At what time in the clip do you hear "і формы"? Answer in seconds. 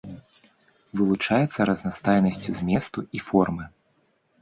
3.17-3.73